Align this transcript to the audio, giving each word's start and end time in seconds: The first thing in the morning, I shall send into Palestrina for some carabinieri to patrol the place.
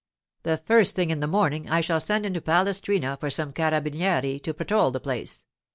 The 0.41 0.57
first 0.57 0.95
thing 0.95 1.11
in 1.11 1.19
the 1.19 1.27
morning, 1.27 1.69
I 1.69 1.79
shall 1.81 1.99
send 1.99 2.25
into 2.25 2.41
Palestrina 2.41 3.17
for 3.19 3.29
some 3.29 3.53
carabinieri 3.53 4.39
to 4.41 4.51
patrol 4.51 4.89
the 4.89 4.99
place. 4.99 5.43